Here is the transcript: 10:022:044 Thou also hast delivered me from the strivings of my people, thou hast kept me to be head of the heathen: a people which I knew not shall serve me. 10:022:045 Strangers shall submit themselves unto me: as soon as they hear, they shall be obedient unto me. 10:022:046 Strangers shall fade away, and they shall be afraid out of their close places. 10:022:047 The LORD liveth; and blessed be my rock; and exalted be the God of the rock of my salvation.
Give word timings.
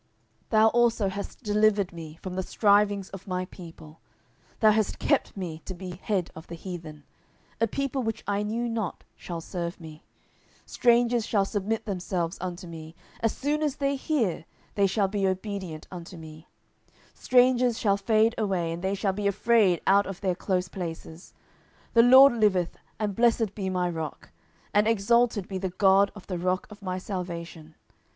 10:022:044 0.49 0.49
Thou 0.49 0.67
also 0.69 1.09
hast 1.09 1.43
delivered 1.43 1.93
me 1.93 2.15
from 2.23 2.33
the 2.33 2.41
strivings 2.41 3.09
of 3.11 3.27
my 3.27 3.45
people, 3.45 4.01
thou 4.59 4.71
hast 4.71 4.97
kept 4.97 5.37
me 5.37 5.61
to 5.63 5.75
be 5.75 5.91
head 5.91 6.31
of 6.35 6.47
the 6.47 6.55
heathen: 6.55 7.03
a 7.59 7.67
people 7.67 8.01
which 8.01 8.23
I 8.25 8.41
knew 8.41 8.67
not 8.67 9.03
shall 9.15 9.41
serve 9.41 9.79
me. 9.79 10.03
10:022:045 10.65 10.69
Strangers 10.71 11.27
shall 11.27 11.45
submit 11.45 11.85
themselves 11.85 12.39
unto 12.41 12.65
me: 12.65 12.95
as 13.19 13.31
soon 13.31 13.61
as 13.61 13.75
they 13.75 13.95
hear, 13.95 14.45
they 14.73 14.87
shall 14.87 15.07
be 15.07 15.27
obedient 15.27 15.87
unto 15.91 16.17
me. 16.17 16.47
10:022:046 17.13 17.17
Strangers 17.23 17.77
shall 17.77 17.97
fade 17.97 18.33
away, 18.39 18.71
and 18.71 18.81
they 18.83 18.95
shall 18.95 19.13
be 19.13 19.27
afraid 19.27 19.81
out 19.85 20.07
of 20.07 20.19
their 20.21 20.33
close 20.33 20.67
places. 20.67 21.35
10:022:047 21.93 21.93
The 21.93 22.03
LORD 22.17 22.33
liveth; 22.37 22.77
and 22.99 23.15
blessed 23.15 23.53
be 23.53 23.69
my 23.69 23.87
rock; 23.87 24.31
and 24.73 24.87
exalted 24.87 25.47
be 25.47 25.59
the 25.59 25.69
God 25.69 26.11
of 26.15 26.25
the 26.25 26.39
rock 26.39 26.65
of 26.71 26.81
my 26.81 26.97
salvation. 26.97 27.75